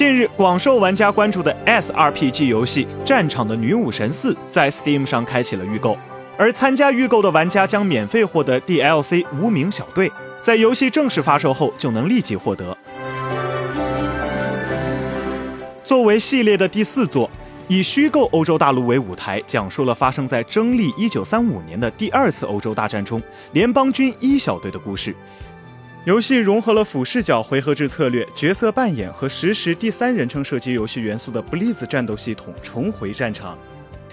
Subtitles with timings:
[0.00, 5.94] 近日，广受玩家关注的 SRPG 游戏《战场的女武神四》在 Steam 上开启了预购，
[6.38, 10.08] 而参加预购的玩家将免费获得 DLC《无名小队》，
[10.40, 12.74] 在游戏正式发售后就能立即获得。
[15.84, 17.30] 作为系列的第四作，
[17.68, 23.20] 以虚构欧洲大陆为舞台，讲述了发生在征历一九三五年的第二次欧洲大战中
[23.52, 25.14] 联邦军一小队的故事。
[26.06, 33.58] 游戏融合了俯视角回合制策略、角色扮演和实时第三人称射击游戏元素的 Blitz 战斗系统重回战场，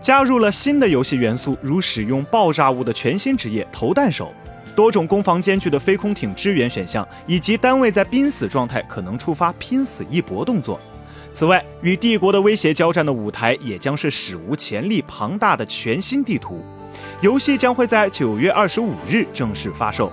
[0.00, 4.32] 加入了新的游戏元素，如使用爆炸物的全新职业投弹手，
[4.76, 10.78] 多种攻防兼具的飞空艇支援选项，以及单位在濒死状态可能触发拼死一搏动作。
[11.32, 16.64] 此外，与帝国的威胁交战的舞台也将是史无前例庞大的全新地图。
[17.22, 20.12] 游戏将会在九月二十五日正式发售。